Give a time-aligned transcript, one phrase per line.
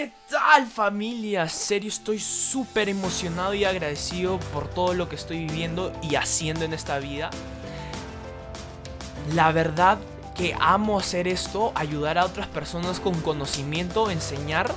[0.00, 1.46] ¿Qué tal familia?
[1.46, 6.72] serio estoy súper emocionado y agradecido por todo lo que estoy viviendo y haciendo en
[6.72, 7.28] esta vida.
[9.34, 9.98] La verdad
[10.34, 14.72] que amo hacer esto, ayudar a otras personas con conocimiento, enseñar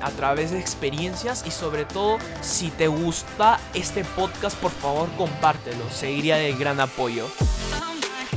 [0.00, 5.90] a través de experiencias y sobre todo si te gusta este podcast por favor compártelo,
[5.90, 7.26] seguiría de gran apoyo.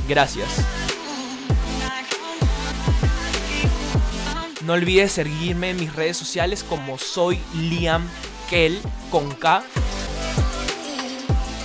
[0.08, 0.81] Gracias.
[4.64, 8.06] No olvides seguirme en mis redes sociales como soy Liam
[8.48, 8.78] Kell
[9.10, 9.64] con K.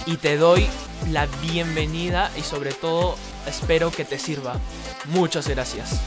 [0.08, 0.66] Y te doy
[1.12, 3.16] la bienvenida y sobre todo
[3.46, 4.60] espero que te sirva.
[5.10, 6.02] Muchas gracias.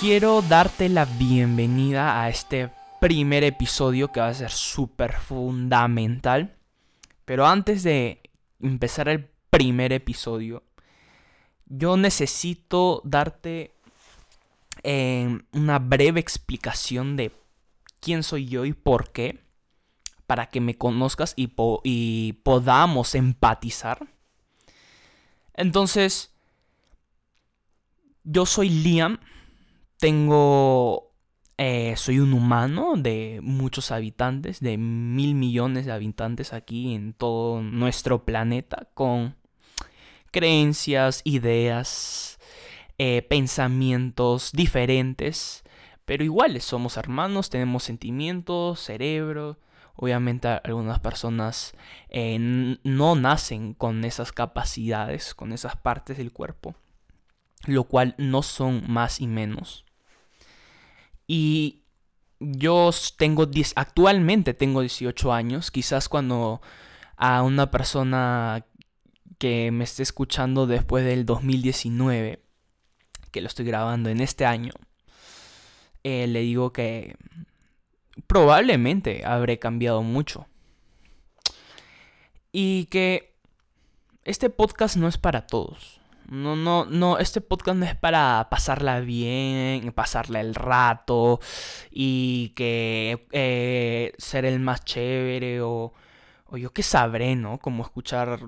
[0.00, 6.56] Quiero darte la bienvenida a este primer episodio que va a ser súper fundamental.
[7.26, 8.22] Pero antes de
[8.58, 10.62] empezar el primer episodio,
[11.66, 13.74] yo necesito darte
[14.84, 17.32] una breve explicación de
[18.00, 19.40] quién soy yo y por qué,
[20.26, 21.52] para que me conozcas y,
[21.84, 24.08] y podamos empatizar.
[25.54, 26.32] Entonces,
[28.24, 29.18] yo soy Liam,
[29.98, 31.10] tengo...
[31.58, 37.62] Eh, soy un humano de muchos habitantes, de mil millones de habitantes aquí en todo
[37.62, 39.36] nuestro planeta, con
[40.32, 42.31] creencias, ideas,
[43.04, 45.64] eh, pensamientos diferentes,
[46.04, 49.58] pero iguales, somos hermanos, tenemos sentimientos, cerebro.
[49.96, 51.74] Obviamente algunas personas
[52.10, 52.38] eh,
[52.84, 56.76] no nacen con esas capacidades, con esas partes del cuerpo,
[57.66, 59.84] lo cual no son más y menos.
[61.26, 61.82] Y
[62.38, 66.62] yo tengo actualmente tengo 18 años, quizás cuando
[67.16, 68.64] a una persona
[69.38, 72.42] que me esté escuchando después del 2019
[73.32, 74.72] que lo estoy grabando en este año,
[76.04, 77.16] eh, le digo que
[78.26, 80.46] probablemente habré cambiado mucho.
[82.52, 83.34] Y que
[84.24, 86.00] este podcast no es para todos.
[86.28, 91.40] No, no, no, este podcast no es para pasarla bien, pasarla el rato
[91.90, 95.92] y que eh, ser el más chévere o,
[96.46, 97.58] o yo qué sabré, ¿no?
[97.58, 98.38] Como escuchar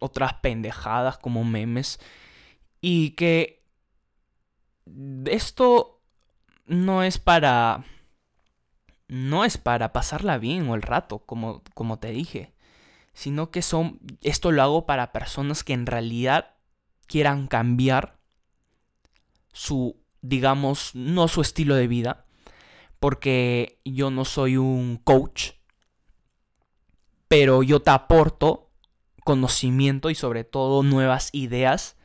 [0.00, 2.00] otras pendejadas como memes
[2.80, 3.59] y que
[5.26, 6.00] esto
[6.66, 7.84] no es para...
[9.08, 12.52] No es para pasarla bien o el rato, como, como te dije.
[13.12, 13.98] Sino que son...
[14.22, 16.54] Esto lo hago para personas que en realidad
[17.06, 18.20] quieran cambiar
[19.52, 22.24] su, digamos, no su estilo de vida.
[23.00, 25.52] Porque yo no soy un coach.
[27.26, 28.70] Pero yo te aporto
[29.24, 31.96] conocimiento y sobre todo nuevas ideas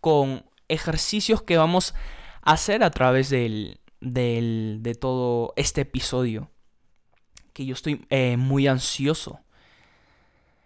[0.00, 1.94] con ejercicios que vamos
[2.42, 6.50] a hacer a través del, de todo este episodio.
[7.52, 9.40] Que yo estoy eh, muy ansioso.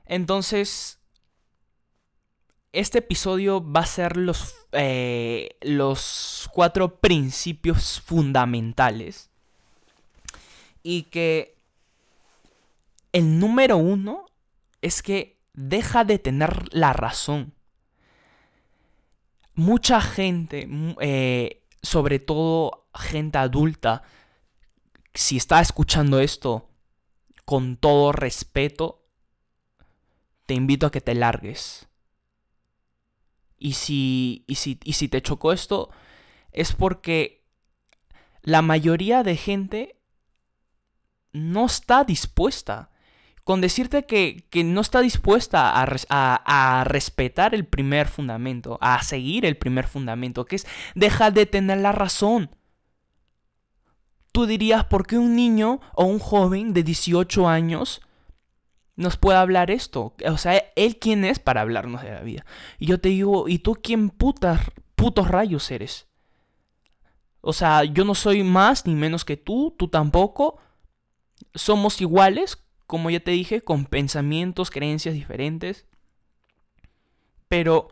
[0.06, 1.00] Entonces,
[2.72, 9.30] este episodio va a ser los, eh, los cuatro principios fundamentales.
[10.82, 11.56] Y que
[13.12, 14.26] el número uno
[14.82, 17.55] es que deja de tener la razón
[19.56, 20.68] mucha gente,
[21.00, 24.02] eh, sobre todo gente adulta,
[25.14, 26.68] si está escuchando esto
[27.44, 29.04] con todo respeto,
[30.44, 31.88] te invito a que te largues.
[33.58, 35.90] Y si, y si, y si te chocó esto,
[36.52, 37.44] es porque
[38.42, 39.98] la mayoría de gente
[41.32, 42.90] no está dispuesta
[43.46, 49.86] con decirte que, no está dispuesta a, respetar el primer fundamento, a seguir el primer
[49.86, 52.50] fundamento, que es dejar de tener la razón.
[54.32, 58.00] Tú dirías, ¿por qué un niño o un joven de 18 años
[58.96, 60.16] nos puede hablar esto?
[60.28, 62.44] O sea, ¿él quién es para hablarnos de la vida?
[62.80, 64.60] Y yo te digo, ¿y tú quién putas,
[64.96, 66.08] putos rayos eres?
[67.42, 70.58] O sea, yo no soy más ni menos que tú, tú tampoco.
[71.54, 75.86] Somos iguales, como ya te dije, con pensamientos, creencias diferentes.
[77.48, 77.88] Pero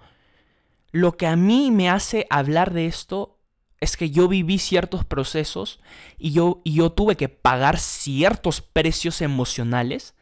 [0.92, 3.38] lo que a mí me hace hablar de esto
[3.80, 5.80] es que yo viví ciertos procesos
[6.18, 10.14] y yo, y yo tuve que pagar ciertos precios emocionales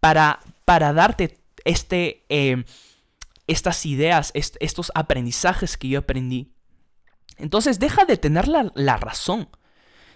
[0.00, 2.64] para, para darte este, eh,
[3.46, 6.52] estas ideas, estos aprendizajes que yo aprendí.
[7.38, 9.48] Entonces deja de tener la, la razón.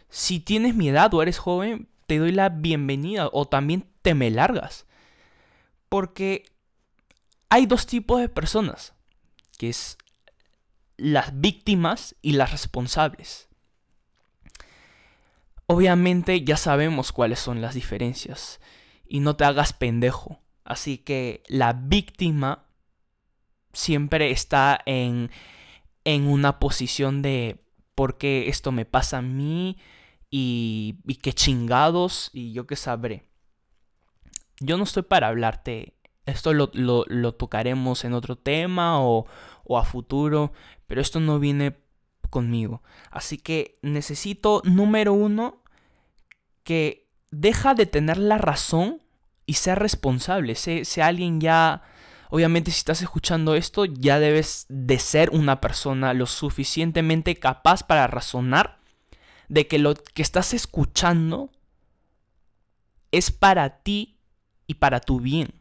[0.08, 4.30] Si tienes mi edad o eres joven, te doy la bienvenida o también te me
[4.30, 4.86] largas.
[5.90, 6.44] Porque
[7.50, 8.94] hay dos tipos de personas,
[9.58, 9.98] que es
[10.96, 13.48] las víctimas y las responsables.
[15.66, 18.58] obviamente ya sabemos cuáles son las diferencias.
[19.06, 20.40] Y no te hagas pendejo.
[20.64, 22.64] Así que la víctima
[23.74, 25.30] siempre está en,
[26.04, 27.62] en una posición de
[27.94, 29.76] por qué esto me pasa a mí
[30.30, 33.28] y, y qué chingados y yo qué sabré.
[34.60, 35.94] Yo no estoy para hablarte,
[36.26, 39.26] esto lo, tocaremos en otro tema o,
[39.64, 40.52] o a futuro,
[40.86, 41.78] pero esto no viene
[42.30, 42.82] conmigo.
[43.10, 45.62] Así que necesito, número uno,
[46.64, 49.02] que deja de tener la razón
[49.46, 50.54] y sea responsable.
[50.54, 51.82] Sea, alguien ya...
[52.30, 58.06] Obviamente si estás escuchando esto ya debes de ser una persona lo suficientemente capaz para
[58.06, 58.77] razonar
[59.48, 61.50] de que lo que estás escuchando
[63.10, 64.18] es para ti
[64.66, 65.54] y para tu bien.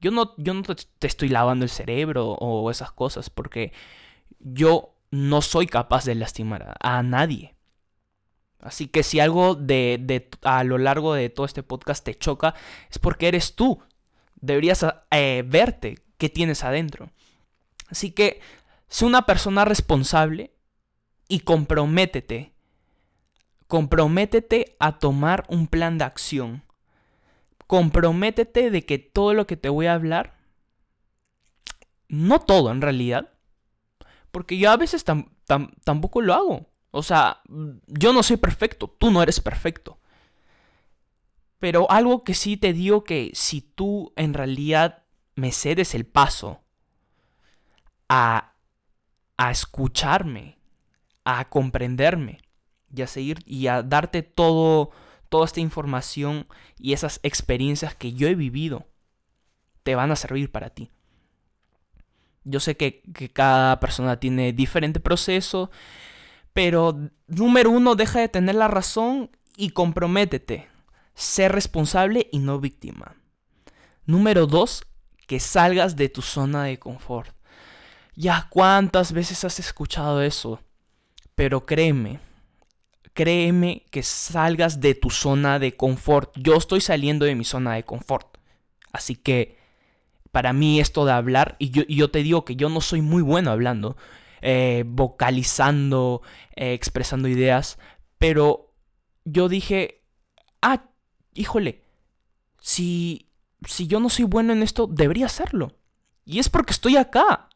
[0.00, 3.72] Yo no, yo no te estoy lavando el cerebro o esas cosas porque
[4.40, 7.54] yo no soy capaz de lastimar a, nadie.
[8.58, 12.54] Así que si algo de, a lo largo de todo este podcast te choca,
[12.90, 13.80] es porque eres tú.
[14.40, 17.10] Deberías eh, verte qué tienes adentro.
[17.88, 18.40] Así que
[18.88, 20.52] sé una persona responsable
[21.28, 22.51] y comprométete.
[23.72, 26.62] Comprométete a tomar un plan de acción.
[27.66, 30.36] Comprométete de que todo lo que te voy a hablar,
[32.06, 33.32] no todo en realidad,
[34.30, 36.66] porque yo a veces tampoco lo hago.
[36.90, 37.40] O sea,
[37.86, 39.98] yo no soy perfecto, tú no eres perfecto.
[41.58, 45.04] Pero algo que sí te digo que si tú en realidad
[45.34, 46.60] me cedes el paso
[48.10, 48.52] a,
[49.38, 50.58] a escucharme,
[51.24, 52.41] a comprenderme
[52.94, 54.90] y a seguir y a darte todo,
[55.28, 56.46] toda esta información
[56.78, 58.86] y esas experiencias que yo he vivido,
[59.82, 60.90] te van a servir para ti.
[62.44, 63.02] Yo sé que,
[63.32, 65.70] cada persona tiene diferente proceso,
[66.52, 66.98] pero
[67.28, 70.68] número uno, deja de tener la razón y comprométete.
[71.14, 73.16] Ser responsable y no víctima.
[74.06, 74.84] Número dos,
[75.26, 77.34] que salgas de tu zona de confort.
[78.14, 80.60] Ya cuántas veces has escuchado eso,
[81.34, 82.20] pero créeme,
[83.14, 86.32] créeme que salgas de tu zona de confort.
[86.36, 88.38] Yo estoy saliendo de mi zona de confort.
[88.92, 89.58] Así que
[90.30, 93.50] para mí esto de hablar, y yo, te digo que yo no soy muy bueno
[93.50, 93.96] hablando,
[94.40, 96.22] eh, vocalizando,
[96.56, 97.78] eh, expresando ideas,
[98.18, 98.74] pero
[99.24, 100.02] yo dije,
[100.62, 100.84] ah,
[101.34, 101.82] híjole,
[102.60, 103.28] si,
[103.66, 105.76] si yo no soy bueno en esto, debería hacerlo.
[106.24, 107.48] Y es porque estoy acá.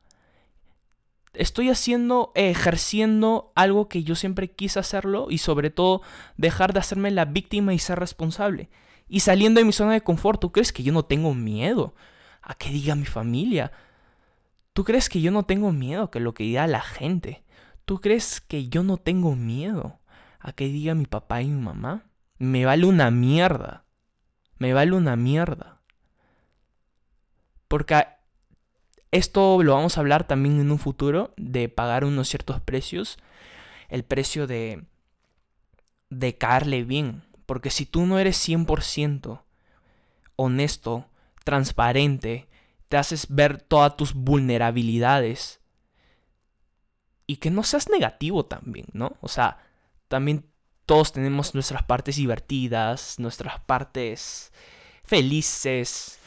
[1.38, 6.02] Estoy haciendo, ejerciendo algo que yo siempre quise hacerlo y sobre todo
[6.36, 8.68] dejar de hacerme la víctima y ser responsable.
[9.08, 11.94] Y saliendo de mi zona de confort, ¿tú crees que yo no tengo miedo?
[12.46, 13.72] a que diga mi familia.
[14.72, 17.44] ¿Tú crees que yo no tengo miedo a que lo que diga la gente?
[17.84, 19.98] ¿Tú crees que yo no tengo miedo
[20.38, 22.04] a que diga mi papá y mi mamá?
[22.38, 23.84] Me vale una mierda.
[24.58, 25.82] Me vale una mierda.
[27.66, 28.06] Porque
[29.10, 33.18] esto lo vamos a hablar también en un futuro de pagar unos ciertos precios.
[33.88, 34.84] El precio de
[36.10, 39.42] de caerle bien, porque si tú no eres 100%
[40.36, 41.06] honesto
[41.44, 42.48] transparente,
[42.88, 45.60] te haces ver todas tus vulnerabilidades.
[47.26, 49.16] Y que no seas negativo también, ¿no?
[49.20, 49.58] O sea,
[50.08, 50.46] también
[50.86, 54.52] todos tenemos nuestras partes divertidas, nuestras partes
[55.02, 56.20] felices.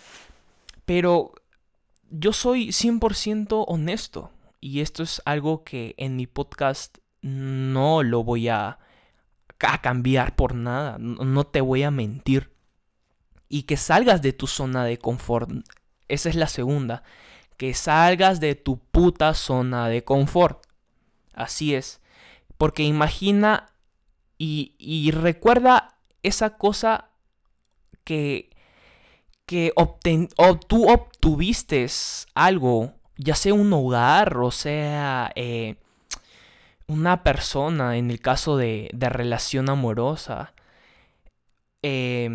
[0.86, 1.34] Pero
[2.12, 4.32] yo soy 100% honesto.
[4.62, 8.80] Y esto es algo que en mi podcast no lo voy a,
[9.60, 10.98] a cambiar por nada.
[11.00, 12.52] No te voy a mentir
[13.50, 15.50] y que salgas de tu zona de confort.
[16.08, 17.04] Esa es la segunda.
[17.58, 20.64] Que salgas de tu puta zona de confort.
[21.34, 22.00] Así es.
[22.58, 23.74] Porque imagina
[24.38, 27.10] y, recuerda esa cosa
[28.06, 28.52] que,
[29.50, 29.74] que
[30.68, 31.88] tú obtuviste
[32.36, 35.78] algo, ya sea un hogar o sea eh,
[36.86, 40.54] una persona en el caso de, de relación amorosa.
[41.82, 42.30] Eh,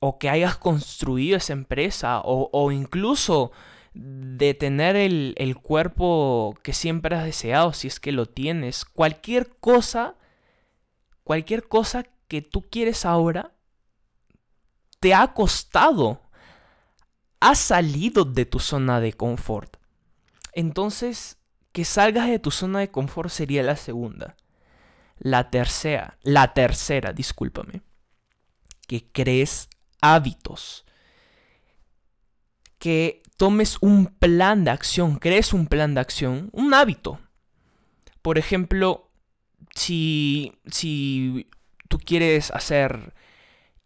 [0.00, 3.50] o que hayas construido esa empresa o, incluso
[3.94, 8.84] de tener el, el, cuerpo que siempre has deseado, si es que lo tienes.
[8.84, 10.14] Cualquier cosa,
[11.24, 13.52] cualquier cosa que tú quieres ahora,
[15.00, 16.22] te ha costado.
[17.40, 19.76] Has salido de tu zona de confort.
[20.52, 21.38] Entonces,
[21.72, 24.36] que salgas de tu zona de confort sería la segunda.
[25.18, 27.82] La tercera, la tercera, discúlpame.
[28.86, 29.68] Que crees
[30.00, 30.84] hábitos.
[32.78, 37.20] Que tomes un plan de acción, crees un plan de acción, un hábito.
[38.22, 39.10] Por ejemplo,
[39.74, 41.48] si, si
[41.88, 43.14] tú quieres hacer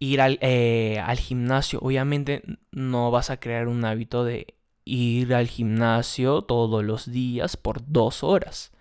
[0.03, 2.43] ir al, eh, al, gimnasio, obviamente
[2.73, 8.25] no vas a crear un hábito de ir al gimnasio todos los días por dos
[8.25, 8.73] horas.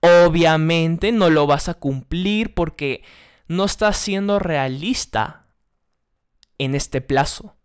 [0.00, 3.02] Obviamente no lo vas a cumplir porque
[3.48, 5.46] no estás siendo realista
[6.58, 7.56] en este plazo.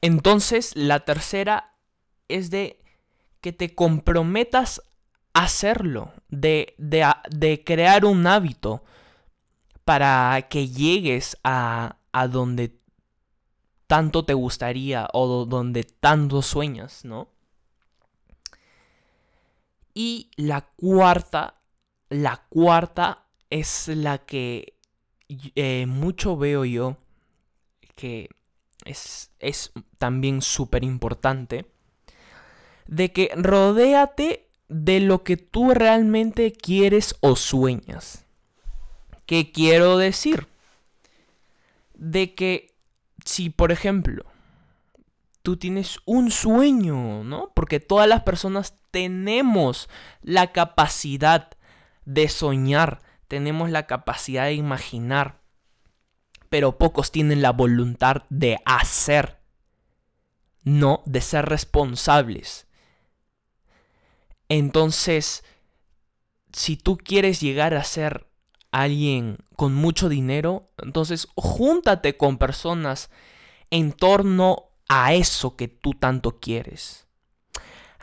[0.00, 1.74] Entonces, la tercera
[2.28, 2.78] es de
[3.40, 4.80] que te comprometas
[5.32, 8.84] a hacerlo, de, de, de crear un hábito
[9.84, 12.78] para que llegues a, a donde
[13.88, 17.28] tanto te gustaría o donde tanto sueñas, ¿no?
[19.92, 21.60] Y la cuarta,
[22.08, 24.78] la cuarta es la que
[25.28, 26.96] eh, mucho veo yo
[27.96, 28.28] que
[28.84, 31.66] es, es también súper importante,
[32.86, 38.24] de que rodéate de lo que tú realmente quieres o sueñas.
[39.26, 40.53] ¿Qué quiero decir?
[41.94, 42.74] De que
[43.24, 44.24] si, por ejemplo,
[45.42, 47.52] tú tienes un sueño, ¿no?
[47.54, 49.88] Porque todas las personas tenemos
[50.22, 51.50] la capacidad
[52.04, 55.40] de soñar, tenemos la capacidad de imaginar,
[56.48, 59.40] pero pocos tienen la voluntad de hacer,
[60.62, 62.66] no de ser responsables.
[64.48, 65.44] Entonces,
[66.52, 68.28] si tú quieres llegar a ser
[68.74, 73.08] alguien con mucho dinero, entonces júntate con personas
[73.70, 77.06] en torno a eso que tú tanto quieres.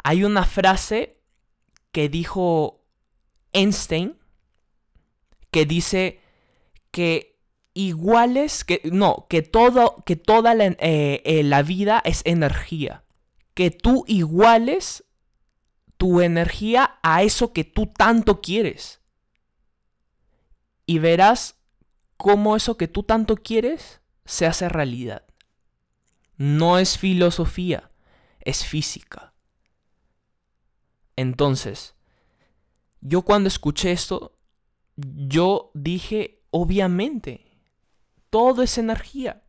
[0.02, 1.20] Hay una frase
[1.92, 2.86] que dijo
[3.52, 4.18] Einstein
[5.52, 6.22] que dice
[6.92, 7.38] que
[7.74, 13.04] iguales, que no, que todo, que toda la, eh, eh, la vida es energía.
[13.54, 15.04] Que tú iguales
[15.98, 19.01] tu energía a eso que tú tanto quieres
[20.92, 21.56] y verás
[22.18, 25.24] cómo eso que tú tanto quieres se hace realidad.
[26.36, 27.92] No es filosofía,
[28.42, 29.34] es física.
[31.16, 31.96] Entonces,
[33.00, 34.36] yo cuando escuché esto,
[34.98, 37.46] yo dije, obviamente,
[38.30, 39.44] todo es energía.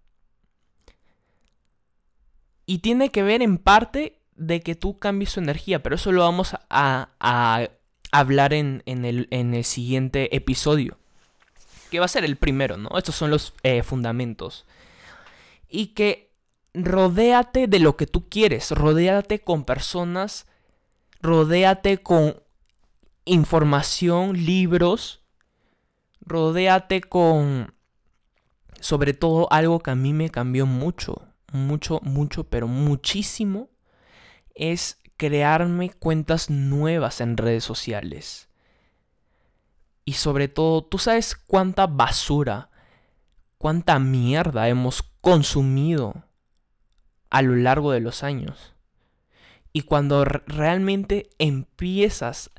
[2.66, 6.20] Y tiene que ver en parte de que tú cambies su energía, pero eso lo
[6.20, 7.68] vamos a,
[8.12, 11.01] hablar en, el, en el siguiente episodio
[11.92, 12.88] que va a ser el primero, ¿no?
[12.96, 14.64] Estos son los eh, fundamentos.
[15.68, 16.32] Y que
[16.72, 20.46] rodéate de lo que tú quieres, rodéate con personas,
[21.20, 22.37] rodéate con
[23.26, 25.20] información, libros,
[26.22, 27.75] rodéate con,
[28.80, 31.20] sobre todo, algo que a mí me cambió mucho,
[31.52, 33.68] mucho, mucho, pero muchísimo,
[34.54, 38.49] es crearme cuentas nuevas en redes sociales.
[40.04, 42.71] Y sobre todo, tú sabes cuánta basura,
[43.59, 46.25] cuánta mierda hemos consumido
[47.30, 48.75] a lo largo de los años.
[49.73, 52.50] Y cuando realmente empiezas,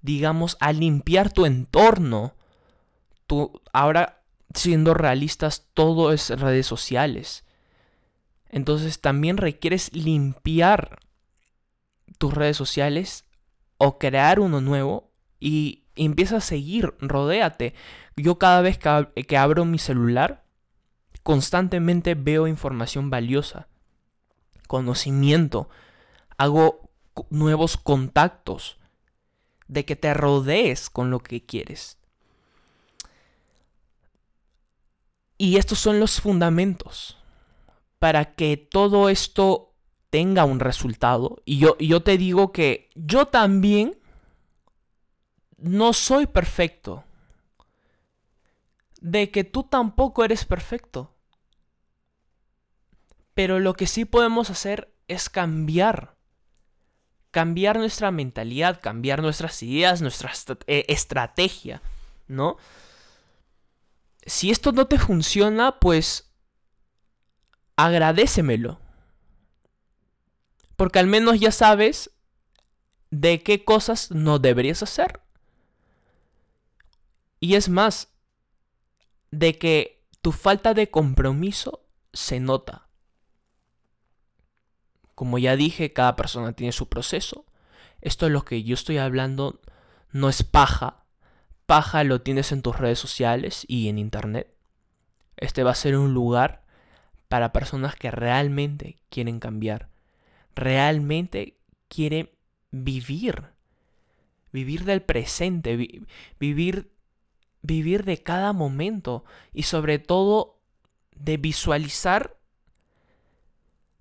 [0.00, 2.34] digamos, a limpiar tu entorno,
[3.26, 4.22] tú ahora
[4.54, 7.44] siendo realistas, todo es redes sociales.
[8.48, 11.00] Entonces también requieres limpiar
[12.18, 13.24] tus redes sociales
[13.76, 15.10] o crear uno nuevo
[15.40, 17.74] y y empieza a seguir, rodéate.
[18.16, 20.44] Yo cada vez que, abro mi celular,
[21.22, 23.68] constantemente veo información valiosa,
[24.66, 25.68] conocimiento,
[26.36, 26.90] hago
[27.30, 28.78] nuevos contactos,
[29.66, 31.96] de que te rodees con lo que quieres.
[35.38, 37.16] Y estos son los fundamentos
[37.98, 39.72] para que todo esto
[40.10, 41.42] tenga un resultado.
[41.44, 43.96] Y yo, yo te digo que yo también
[45.64, 47.04] no soy perfecto.
[49.00, 51.14] De que tú tampoco eres perfecto.
[53.32, 56.16] Pero lo que sí podemos hacer es cambiar.
[57.30, 60.32] Cambiar nuestra mentalidad, cambiar nuestras ideas, nuestra
[60.66, 61.80] eh, estrategia,
[62.28, 62.58] ¿no?
[64.26, 66.30] Si esto no te funciona, pues
[67.76, 68.78] agradecemelo.
[70.76, 72.10] Porque al menos ya sabes
[73.10, 75.23] de qué cosas no deberías hacer.
[77.44, 78.08] Y es más,
[79.30, 81.84] de que tu falta de compromiso
[82.14, 82.88] se nota.
[85.14, 87.44] Como ya dije, cada persona tiene su proceso.
[88.00, 89.60] Esto es lo que yo estoy hablando,
[90.10, 91.04] no es paja.
[91.66, 94.50] Paja lo tienes en tus redes sociales y en internet.
[95.36, 96.64] Este va a ser un lugar
[97.28, 99.90] para personas que realmente quieren cambiar.
[100.54, 101.58] Realmente
[101.88, 102.30] quieren
[102.70, 103.50] vivir.
[104.50, 105.76] Vivir del presente.
[106.38, 106.93] vivir
[107.64, 110.60] vivir de cada momento y sobre todo
[111.16, 112.36] de visualizar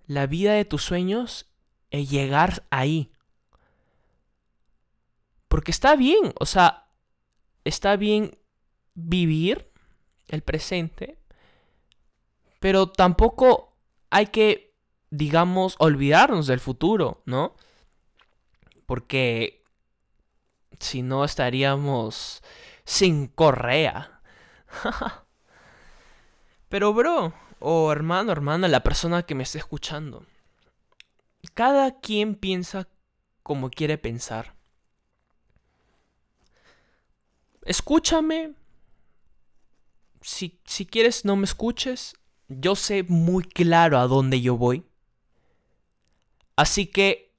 [0.06, 1.50] la vida de tus sueños
[1.90, 3.14] y llegar ahí.
[5.48, 6.90] Porque está bien, o sea,
[7.64, 8.38] está bien
[8.96, 9.72] vivir
[10.28, 11.18] el presente,
[12.60, 13.78] pero tampoco
[14.10, 14.76] hay que,
[15.10, 17.56] digamos, olvidarnos del futuro, ¿no?
[18.86, 19.64] Porque
[20.80, 22.44] si no estaríamos
[22.86, 24.22] sin correa.
[26.70, 30.26] pero bro, o hermano, hermana, la persona que me está escuchando,
[31.54, 32.88] cada quien piensa
[33.44, 34.56] como quiere pensar.
[37.66, 38.54] Escúchame.
[40.22, 42.16] Si, si quieres, no me escuches.
[42.48, 44.86] Yo sé muy claro a dónde yo voy.
[46.56, 47.34] Así que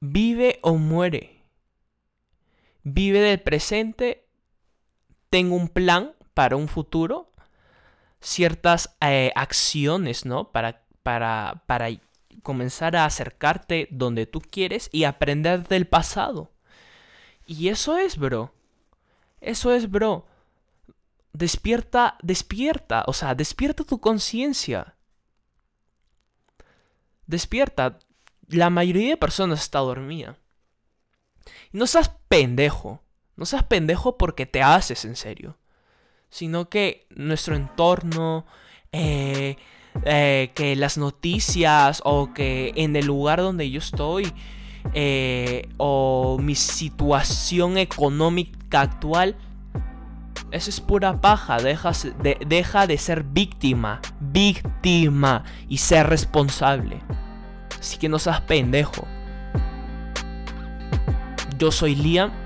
[0.00, 1.42] vive o muere.
[2.82, 4.25] Vive del presente.
[5.30, 7.32] Tengo un plan para un futuro.
[8.20, 10.50] Ciertas eh, acciones, ¿no?
[10.50, 11.88] Para, para, para
[12.42, 16.50] comenzar a acercarte donde tú quieres y aprender del pasado.
[17.46, 18.52] Y eso es, bro.
[19.40, 20.26] Eso es, bro.
[21.32, 24.96] Despierta, despierta, o sea, despierta tu conciencia.
[27.26, 27.98] Despierta.
[28.48, 30.38] La mayoría de personas está dormida.
[31.72, 33.02] no seas pendejo.
[33.36, 35.56] No seas pendejo porque te haces en serio.
[36.30, 38.46] Sino que nuestro entorno,
[38.92, 39.56] eh,
[40.04, 44.32] eh, que las noticias o que en el lugar donde yo estoy
[44.94, 49.36] eh, o mi situación económica actual,
[50.50, 51.58] eso es pura paja.
[51.58, 57.02] Deja de, deja de ser víctima, víctima y ser responsable.
[57.78, 59.06] Así que no seas pendejo.
[61.58, 62.45] Yo soy Liam